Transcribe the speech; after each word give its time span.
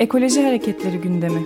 Ekoloji 0.00 0.42
Hareketleri 0.42 0.98
gündemi. 0.98 1.44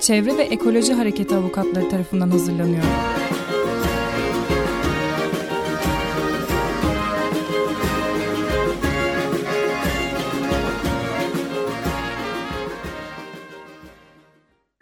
Çevre 0.00 0.38
ve 0.38 0.42
Ekoloji 0.42 0.92
Hareketi 0.92 1.34
avukatları 1.34 1.88
tarafından 1.88 2.30
hazırlanıyor. 2.30 2.82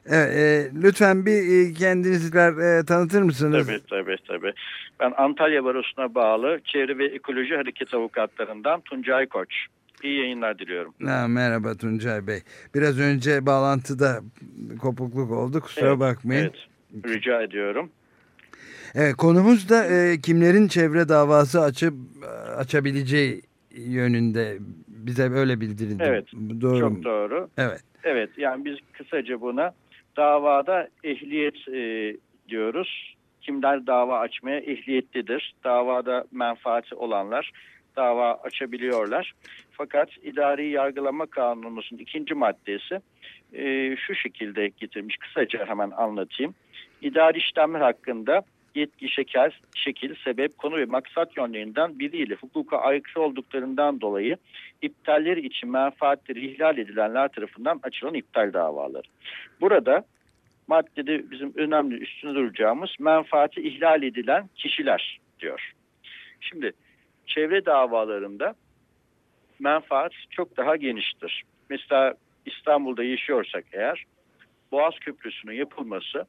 Evet, 0.06 0.36
e, 0.36 0.70
lütfen 0.82 1.26
bir 1.26 1.68
e, 1.70 1.72
kendinizler 1.72 2.78
e, 2.78 2.84
tanıtır 2.84 3.22
mısınız? 3.22 3.66
Tabii 3.66 3.80
tabii 3.90 4.16
tabii. 4.28 4.52
Ben 5.00 5.12
Antalya 5.16 5.64
Barosu'na 5.64 6.14
bağlı 6.14 6.60
Çevre 6.64 6.98
ve 6.98 7.06
Ekoloji 7.06 7.56
Hareket 7.56 7.94
Avukatlarından 7.94 8.80
Tuncay 8.80 9.26
Koç. 9.26 9.48
İyi 10.02 10.18
yayınlar 10.18 10.58
diliyorum. 10.58 10.94
Ha, 11.04 11.28
merhaba 11.28 11.74
Tuncay 11.74 12.26
Bey. 12.26 12.38
Biraz 12.74 12.98
önce 13.00 13.46
bağlantıda 13.46 14.20
kopukluk 14.80 15.30
oldu. 15.30 15.60
Kusura 15.60 15.88
Evet, 15.88 16.00
bakmayın. 16.00 16.52
Evet, 16.94 17.14
rica 17.14 17.42
ediyorum. 17.42 17.90
Evet, 18.94 19.16
konumuz 19.16 19.68
da 19.68 19.86
e, 19.86 20.20
kimlerin 20.20 20.68
çevre 20.68 21.08
davası 21.08 21.60
açıp 21.60 21.94
açabileceği 22.56 23.42
yönünde 23.70 24.58
bize 24.88 25.30
böyle 25.30 25.60
bildirildi. 25.60 26.02
Evet, 26.06 26.26
Doğru 26.60 26.78
Çok 26.80 26.92
mu? 26.92 27.04
doğru. 27.04 27.48
Evet. 27.56 27.80
Evet, 28.04 28.30
yani 28.36 28.64
biz 28.64 28.76
kısaca 28.92 29.40
buna 29.40 29.74
davada 30.16 30.88
ehliyet 31.04 31.68
e, 31.68 32.16
diyoruz. 32.48 33.16
Kimler 33.40 33.86
dava 33.86 34.18
açmaya 34.18 34.58
ehliyetlidir? 34.58 35.54
Davada 35.64 36.24
menfaati 36.32 36.94
olanlar 36.94 37.52
dava 37.96 38.34
açabiliyorlar. 38.34 39.32
Fakat 39.70 40.08
idari 40.22 40.70
yargılama 40.70 41.26
kanunumuzun 41.26 41.96
ikinci 41.96 42.34
maddesi 42.34 43.00
e, 43.52 43.96
şu 43.96 44.14
şekilde 44.14 44.68
getirmiş. 44.68 45.16
Kısaca 45.16 45.66
hemen 45.66 45.90
anlatayım. 45.90 46.54
İdari 47.02 47.38
işlemler 47.38 47.80
hakkında 47.80 48.42
yetki, 48.74 49.08
şeker, 49.08 49.60
şekil, 49.74 50.14
sebep, 50.24 50.58
konu 50.58 50.76
ve 50.76 50.84
maksat 50.84 51.36
yönlerinden 51.36 51.98
biriyle 51.98 52.34
hukuka 52.34 52.78
aykırı 52.78 53.22
olduklarından 53.22 54.00
dolayı 54.00 54.36
iptalleri 54.82 55.46
için 55.46 55.70
menfaatleri 55.70 56.46
ihlal 56.46 56.78
edilenler 56.78 57.28
tarafından 57.28 57.80
açılan 57.82 58.14
iptal 58.14 58.52
davaları. 58.52 59.06
Burada 59.60 60.04
maddede 60.66 61.30
bizim 61.30 61.52
önemli 61.56 61.94
üstüne 61.94 62.34
duracağımız 62.34 62.90
menfaati 62.98 63.60
ihlal 63.60 64.02
edilen 64.02 64.48
kişiler 64.54 65.20
diyor. 65.40 65.72
Şimdi 66.40 66.72
çevre 67.26 67.66
davalarında 67.66 68.54
menfaat 69.60 70.12
çok 70.30 70.56
daha 70.56 70.76
geniştir. 70.76 71.42
Mesela 71.70 72.14
İstanbul'da 72.46 73.04
yaşıyorsak 73.04 73.64
eğer 73.72 74.04
Boğaz 74.72 74.94
Köprüsü'nün 75.00 75.54
yapılması 75.54 76.26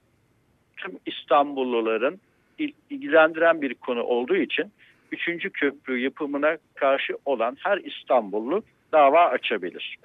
tüm 0.78 1.00
İstanbulluların 1.06 2.22
ilgilendiren 2.90 3.62
bir 3.62 3.74
konu 3.74 4.04
olduğu 4.04 4.36
için 4.36 4.72
3. 5.12 5.52
köprü 5.54 6.00
yapımına 6.00 6.58
karşı 6.76 7.14
olan 7.26 7.58
her 7.60 7.78
İstanbullu 7.78 8.64
dava 8.92 9.26
açabilir. 9.26 9.98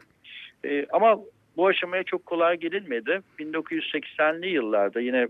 Ee, 0.65 0.87
ama 0.93 1.19
bu 1.57 1.67
aşamaya 1.67 2.03
çok 2.03 2.27
kolay 2.27 2.57
gelinmedi. 2.57 3.21
1980'li 3.39 4.49
yıllarda 4.49 5.01
yine 5.01 5.29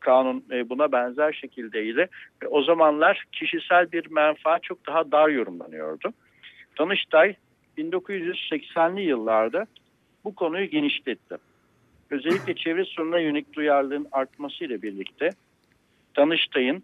kanun 0.00 0.44
e, 0.50 0.68
buna 0.68 0.92
benzer 0.92 1.32
şekildeydi. 1.32 2.08
O 2.50 2.62
zamanlar 2.62 3.24
kişisel 3.32 3.92
bir 3.92 4.10
menfaat 4.10 4.62
çok 4.62 4.86
daha 4.86 5.12
dar 5.12 5.28
yorumlanıyordu. 5.28 6.12
Danıştay 6.78 7.34
1980'li 7.78 9.02
yıllarda 9.02 9.66
bu 10.24 10.34
konuyu 10.34 10.66
genişletti. 10.66 11.36
Özellikle 12.10 12.54
çevre 12.54 12.84
sorununa 12.84 13.18
yönelik 13.18 13.52
duyarlılığın 13.52 14.06
artmasıyla 14.12 14.82
birlikte 14.82 15.30
Danıştay'ın 16.18 16.82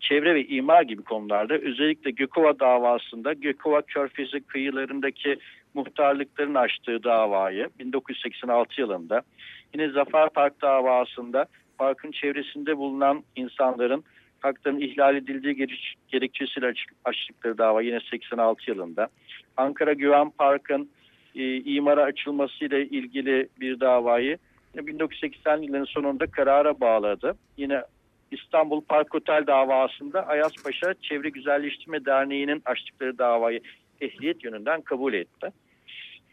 çevre 0.00 0.34
ve 0.34 0.46
imar 0.46 0.82
gibi 0.82 1.02
konularda 1.02 1.54
özellikle 1.54 2.10
Gökova 2.10 2.60
davasında 2.60 3.32
Gökova 3.32 3.82
Körfezi 3.82 4.40
kıyılarındaki 4.40 5.36
muhtarlıkların 5.74 6.54
açtığı 6.54 7.04
davayı 7.04 7.68
1986 7.78 8.80
yılında 8.80 9.22
yine 9.74 9.88
Zafer 9.88 10.28
Park 10.28 10.62
davasında 10.62 11.46
parkın 11.78 12.10
çevresinde 12.10 12.76
bulunan 12.76 13.24
insanların 13.36 14.04
haklarının 14.40 14.80
ihlal 14.80 15.16
edildiği 15.16 15.54
gere- 15.56 15.94
gerekçesiyle 16.08 16.66
aç- 16.66 16.86
açtıkları 17.04 17.58
dava 17.58 17.82
yine 17.82 18.00
86 18.10 18.70
yılında 18.70 19.08
Ankara 19.56 19.92
Güven 19.92 20.30
Park'ın 20.30 20.90
e, 21.34 21.56
imara 21.56 22.02
açılmasıyla 22.02 22.78
ilgili 22.78 23.48
bir 23.60 23.80
davayı 23.80 24.38
yine 24.74 24.90
1980'li 24.90 25.66
yılların 25.66 25.84
sonunda 25.84 26.26
karara 26.26 26.80
bağladı. 26.80 27.36
Yine 27.56 27.82
İstanbul 28.30 28.80
Park 28.80 29.14
Otel 29.14 29.46
davasında 29.46 30.26
Ayazpaşa 30.26 30.94
Çevre 31.02 31.28
Güzelleştirme 31.28 32.04
Derneği'nin 32.04 32.62
açtıkları 32.64 33.18
davayı 33.18 33.60
ehliyet 34.00 34.44
yönünden 34.44 34.80
kabul 34.80 35.14
etti. 35.14 35.52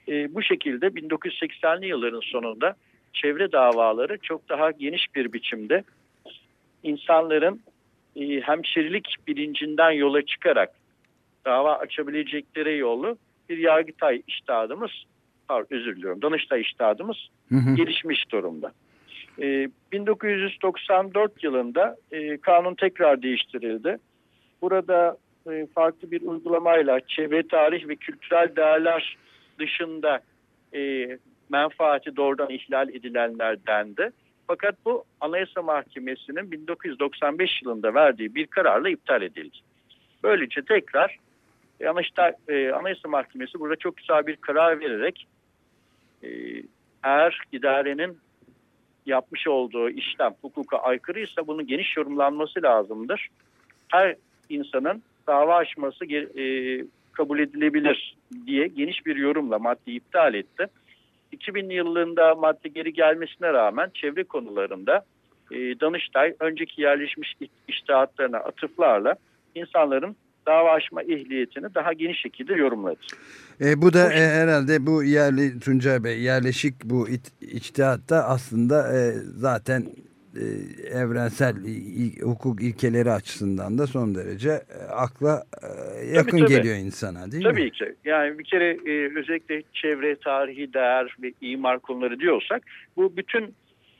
E, 0.07 0.35
bu 0.35 0.41
şekilde 0.41 0.88
1980'li 0.88 1.88
yılların 1.88 2.22
sonunda 2.23 2.75
çevre 3.13 3.51
davaları 3.51 4.17
çok 4.17 4.50
daha 4.50 4.72
geniş 4.72 5.16
bir 5.16 5.33
biçimde 5.33 5.83
insanların 6.83 7.61
e, 8.16 8.41
hemşerilik 8.41 9.16
bilincinden 9.27 9.91
yola 9.91 10.25
çıkarak 10.25 10.69
dava 11.45 11.75
açabilecekleri 11.75 12.77
yolu 12.77 13.17
bir 13.50 13.57
Yargıtay 13.57 14.22
pardon, 15.47 15.67
özür 15.69 15.95
diliyorum, 15.95 16.22
Danıştay 16.22 16.62
hı. 17.56 17.75
gelişmiş 17.75 18.31
durumda. 18.31 18.72
E, 19.41 19.69
1994 19.91 21.44
yılında 21.44 21.96
e, 22.12 22.38
kanun 22.38 22.75
tekrar 22.75 23.22
değiştirildi. 23.22 23.97
Burada 24.62 25.18
e, 25.51 25.68
farklı 25.75 26.12
bir 26.12 26.22
uygulamayla 26.22 27.00
çevre 27.07 27.47
tarih 27.47 27.88
ve 27.88 27.95
kültürel 27.95 28.56
değerler 28.56 29.18
dışında 29.59 30.19
e, 30.74 31.07
menfaati 31.50 32.16
doğrudan 32.16 32.50
ihlal 32.50 32.90
edilenler 32.90 33.57
dendi. 33.68 34.12
Fakat 34.47 34.75
bu 34.85 35.03
Anayasa 35.22 35.62
Mahkemesi'nin 35.62 36.51
1995 36.51 37.62
yılında 37.62 37.94
verdiği 37.94 38.35
bir 38.35 38.47
kararla 38.47 38.90
iptal 38.90 39.22
edildi. 39.22 39.57
Böylece 40.24 40.62
tekrar 40.62 41.18
e, 41.79 41.88
Anayasa, 41.88 42.34
e, 42.47 42.72
Anayasa 42.72 43.09
Mahkemesi 43.09 43.59
burada 43.59 43.75
çok 43.75 43.97
güzel 43.97 44.28
bir 44.28 44.35
karar 44.35 44.79
vererek 44.79 45.28
e, 46.24 46.29
eğer 47.03 47.41
idarenin 47.51 48.18
yapmış 49.06 49.48
olduğu 49.48 49.90
işlem 49.90 50.34
hukuka 50.42 50.78
aykırıysa 50.78 51.48
bunun 51.48 51.68
geniş 51.68 51.98
yorumlanması 51.98 52.64
lazımdır. 52.64 53.28
Her 53.88 54.16
insanın 54.50 55.04
dava 55.28 55.56
açması 55.56 56.06
e, 56.06 56.86
kabul 57.12 57.40
edilebilir 57.40 58.16
diye 58.48 58.68
geniş 58.68 59.06
bir 59.06 59.16
yorumla 59.16 59.60
maddeyi 59.60 59.98
iptal 59.98 60.34
etti. 60.34 60.68
2000 61.32 61.70
yılında 61.70 62.36
madde 62.36 62.70
geri 62.70 62.94
gelmesine 62.94 63.54
rağmen 63.54 63.92
çevre 63.94 64.24
konularında 64.24 65.06
e, 65.52 65.80
Danıştay 65.80 66.36
önceki 66.40 66.82
yerleşmiş 66.82 67.34
iş- 67.40 67.50
iştihatlarına 67.68 68.38
atıflarla 68.38 69.16
insanların 69.56 70.16
dava 70.47 70.72
açma 70.72 71.01
ehliyetini 71.03 71.75
daha 71.75 71.94
geniş 71.94 72.19
şekilde 72.22 72.53
yorumladı. 72.53 73.00
E, 73.61 73.81
bu 73.81 73.94
da 73.94 74.13
e, 74.13 74.17
herhalde 74.17 74.85
bu 74.85 75.03
yerli 75.03 75.59
Tuncay 75.59 76.03
Bey 76.03 76.19
yerleşik 76.22 76.83
bu 76.83 77.09
it, 77.09 77.31
içtihatta 77.41 78.23
aslında 78.23 78.97
e, 78.97 79.11
zaten 79.38 79.83
e, 80.35 80.44
evrensel 81.00 81.56
i- 81.66 82.21
hukuk 82.21 82.62
ilkeleri 82.63 83.12
açısından 83.12 83.77
da 83.77 83.88
son 83.88 84.15
derece 84.15 84.50
e, 84.50 84.83
akla 84.92 85.44
e, 85.63 86.06
yakın 86.06 86.38
tabii. 86.39 86.50
geliyor 86.50 86.75
insana 86.75 87.31
değil 87.31 87.45
mi? 87.45 87.51
Tabii 87.51 87.71
ki. 87.71 87.95
Yani 88.06 88.39
bir 88.39 88.44
kere 88.44 88.69
e, 88.86 89.19
özellikle 89.19 89.63
çevre, 89.74 90.15
tarihi 90.15 90.74
değer 90.74 91.15
ve 91.21 91.31
imar 91.41 91.80
konuları 91.80 92.19
diyorsak 92.19 92.63
bu 92.98 93.18
bütün 93.18 93.44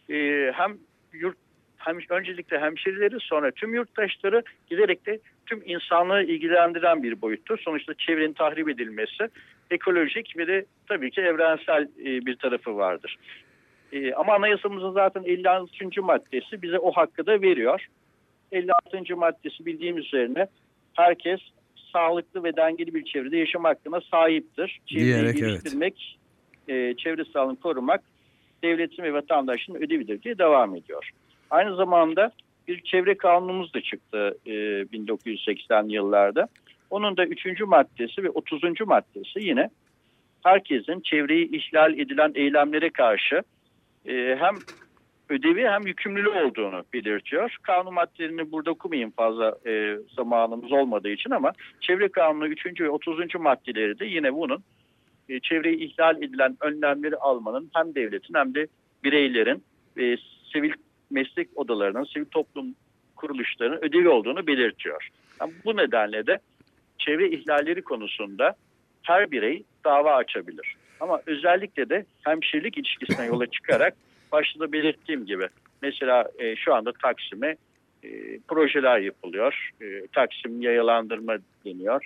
e, 0.10 0.52
hem 0.54 0.78
yurt 1.14 1.38
hem 1.86 1.98
öncelikle 2.10 2.60
hemşerileri 2.60 3.20
sonra 3.20 3.52
tüm 3.52 3.74
yurttaşları 3.74 4.44
giderek 4.70 5.06
de 5.06 5.20
tüm 5.46 5.62
insanlığı 5.66 6.24
ilgilendiren 6.24 7.04
bir 7.04 7.22
boyuttur. 7.22 7.60
Sonuçta 7.60 7.94
çevrenin 7.94 8.34
tahrip 8.34 8.70
edilmesi 8.70 9.30
ekolojik 9.72 10.38
ve 10.38 10.48
de 10.48 10.66
tabii 10.88 11.12
ki 11.12 11.22
evrensel 11.22 11.84
e, 12.00 12.26
bir 12.26 12.36
tarafı 12.36 12.78
vardır. 12.78 13.18
E, 13.92 14.14
ama 14.14 14.34
anayasamızın 14.34 14.92
zaten 14.92 15.24
56. 15.24 16.02
maddesi 16.02 16.62
bize 16.62 16.80
o 16.80 16.92
hakkı 16.92 17.26
da 17.26 17.42
veriyor. 17.42 17.86
56. 18.52 19.16
maddesi 19.16 19.66
bildiğimiz 19.66 20.06
üzerine 20.06 20.48
herkes 20.94 21.40
sağlıklı 21.94 22.44
ve 22.44 22.56
dengeli 22.56 22.94
bir 22.94 23.06
çevrede 23.06 23.38
yaşam 23.38 23.64
hakkına 23.64 24.02
sahiptir. 24.02 24.80
Çevreyi 24.86 25.06
Diyerek, 25.06 25.26
evet. 25.26 25.40
geliştirmek, 25.40 26.18
e, 26.68 26.94
çevre 26.98 27.24
sağlığını 27.34 27.60
korumak 27.60 28.02
devletin 28.64 29.04
ve 29.04 29.14
vatandaşın 29.14 29.76
ödevidir 29.76 30.22
diye 30.22 30.38
devam 30.38 30.76
ediyor. 30.76 31.10
Aynı 31.50 31.76
zamanda 31.76 32.32
bir 32.68 32.82
çevre 32.82 33.18
kanunumuz 33.18 33.74
da 33.74 33.82
çıktı 33.82 34.38
e, 34.48 34.52
1980 34.92 35.90
yıllarda. 35.90 36.48
Onun 36.90 37.18
da 37.18 37.26
3. 37.26 37.62
maddesi 37.62 38.24
ve 38.24 38.30
30. 38.30 38.64
maddesi 38.86 39.40
yine 39.40 39.70
herkesin 40.44 41.00
çevreyi 41.00 41.58
ihlal 41.58 42.00
edilen 42.00 42.32
eylemlere 42.36 42.90
karşı 42.90 43.42
e, 44.06 44.38
hem 44.40 44.56
ödevi 45.30 45.68
hem 45.68 45.88
yükümlülüğü 45.88 46.30
olduğunu 46.30 46.84
belirtiyor. 46.94 47.58
Kanun 47.62 47.94
maddelerini 47.94 48.52
burada 48.52 48.72
okumayayım 48.72 49.12
fazla 49.12 49.58
e, 49.68 49.98
zamanımız 50.16 50.72
olmadığı 50.72 51.10
için 51.10 51.32
ama 51.32 51.52
çevre 51.82 52.08
kanunu 52.08 52.48
3. 52.48 52.82
ve 52.82 52.90
30. 52.90 53.36
maddeleri 53.36 54.00
de 54.00 54.06
yine 54.06 54.34
bunun 54.34 54.64
e, 55.30 55.40
çevreyi 55.40 55.78
ihlal 55.78 56.24
edilen 56.24 56.58
önlemleri 56.62 57.16
almanın 57.16 57.70
hem 57.74 57.96
devletin 57.96 58.34
hem 58.34 58.56
de 58.56 58.68
bireylerin 59.04 59.64
ve 59.98 60.18
sivil 60.54 60.74
meslek 61.10 61.50
odalarının, 61.56 62.04
sivil 62.04 62.26
toplum 62.26 62.76
kuruluşlarının 63.16 63.78
ödevi 63.82 64.10
olduğunu 64.10 64.48
belirtiyor. 64.48 65.10
Yani 65.42 65.54
bu 65.66 65.78
nedenle 65.78 66.28
de 66.28 66.40
çevre 66.98 67.30
ihlalleri 67.30 67.82
konusunda 67.82 68.56
her 69.02 69.32
birey 69.32 69.64
dava 69.86 70.16
açabilir. 70.16 70.76
Ama 71.00 71.22
özellikle 71.26 71.90
de 71.90 72.06
hemşirelik 72.24 72.78
ilişkisine 72.78 73.26
yola 73.26 73.46
çıkarak 73.46 73.94
başta 74.32 74.60
da 74.60 74.72
belirttiğim 74.72 75.26
gibi 75.26 75.48
mesela 75.82 76.26
e, 76.40 76.56
şu 76.56 76.74
anda 76.74 76.92
Taksim'e 77.04 77.56
e, 78.04 78.40
projeler 78.48 79.00
yapılıyor. 79.00 79.70
E, 79.82 80.08
Taksim 80.08 80.62
yayalandırma 80.62 81.38
deniyor. 81.66 82.06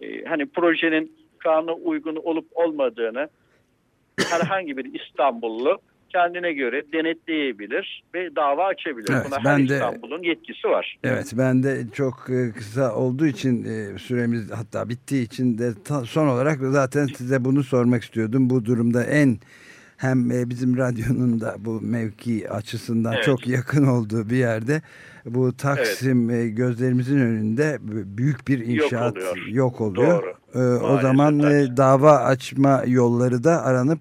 E, 0.00 0.24
hani 0.24 0.46
projenin 0.46 1.16
kanuna 1.38 1.72
uygun 1.72 2.16
olup 2.16 2.46
olmadığını 2.54 3.28
herhangi 4.30 4.76
bir 4.76 5.00
İstanbullu 5.00 5.80
kendine 6.08 6.52
göre 6.52 6.82
denetleyebilir 6.92 8.02
ve 8.14 8.36
dava 8.36 8.64
açabilir. 8.64 9.08
Evet, 9.12 9.26
Buna 9.26 9.44
ben 9.44 9.50
her 9.50 9.68
de, 9.68 9.74
İstanbul'un 9.74 10.22
yetkisi 10.22 10.68
var. 10.68 10.98
Evet 11.04 11.32
ben 11.38 11.62
de 11.62 11.82
çok 11.92 12.26
e, 12.30 12.52
kısa 12.52 12.94
olduğu 12.94 13.26
için 13.26 13.64
e, 13.64 13.98
süremiz 13.98 14.50
hatta 14.50 14.88
bittiği 14.88 15.24
için 15.24 15.58
de 15.58 15.70
son 16.04 16.28
olarak 16.28 16.58
zaten 16.60 17.06
size 17.06 17.44
bunu 17.44 17.62
sormak 17.62 18.02
istiyordum. 18.02 18.50
Bu 18.50 18.64
durumda 18.64 19.04
en 19.04 19.38
hem 19.96 20.30
e, 20.30 20.50
bizim 20.50 20.76
radyonun 20.76 21.40
da 21.40 21.56
bu 21.58 21.80
mevki 21.80 22.50
açısından 22.50 23.12
evet. 23.14 23.24
çok 23.24 23.46
yakın 23.46 23.86
olduğu 23.86 24.30
bir 24.30 24.36
yerde 24.36 24.82
bu 25.24 25.56
Taksim 25.56 26.30
evet. 26.30 26.56
gözlerimizin 26.56 27.18
önünde 27.18 27.78
büyük 28.16 28.48
bir 28.48 28.58
inşaat 28.58 29.16
yok 29.16 29.24
oluyor. 29.24 29.46
Yok 29.48 29.80
oluyor. 29.80 30.22
Doğru. 30.22 30.34
Ee, 30.54 30.84
o 30.84 31.00
zaman 31.00 31.40
dava 31.76 32.16
açma 32.16 32.82
yolları 32.86 33.44
da 33.44 33.64
aranıp 33.64 33.98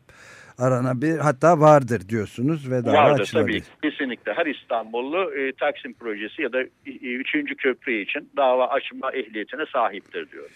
aranabilir 0.58 1.18
hatta 1.18 1.60
vardır 1.60 2.10
diyorsunuz 2.10 2.72
ve 2.72 2.86
daha 2.86 2.96
vardır, 2.96 3.22
açılabilir. 3.22 3.64
tabii 3.82 3.92
kesinlikle 3.92 4.34
her 4.34 4.46
İstanbullu 4.46 5.34
e, 5.40 5.52
Taksim 5.52 5.94
projesi 5.94 6.42
ya 6.42 6.54
da 6.54 6.62
e, 6.86 6.92
üçüncü 7.14 7.56
köprü 7.56 8.02
için 8.02 8.30
dava 8.38 8.68
açma 8.68 9.12
ehliyetine 9.12 9.66
sahiptir 9.74 10.28
diyor. 10.32 10.50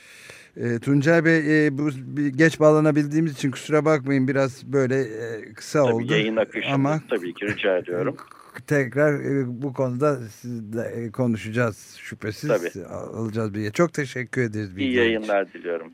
E, 0.58 0.80
Tuncay 0.80 1.26
Bey 1.26 1.66
e, 1.68 1.78
bu 1.78 1.90
geç 2.36 2.60
bağlanabildiğimiz 2.60 3.34
için 3.34 3.52
kusura 3.52 3.86
bakmayın 3.86 4.28
biraz 4.28 4.74
böyle 4.74 5.00
e, 5.02 5.54
kısa 5.54 5.84
tabii 5.84 5.94
oldu. 5.94 6.14
Yayın 6.14 6.36
akışını 6.36 6.74
ama 6.74 7.00
tabii 7.10 7.34
ki 7.34 7.46
rica 7.48 7.78
ediyorum. 7.78 8.18
Tekrar 8.68 9.14
e, 9.14 9.62
bu 9.62 9.74
konuda 9.74 10.16
sizle 10.16 10.82
e, 10.82 11.12
konuşacağız 11.12 11.96
şüphesiz. 12.02 12.50
Tabii. 12.50 12.86
Alacağız 12.88 13.54
bir 13.54 13.72
Çok 13.72 13.94
teşekkür 13.94 14.42
ederiz. 14.42 14.78
İyi 14.78 14.94
yayınlar 14.94 15.46
için. 15.46 15.54
diliyorum. 15.60 15.94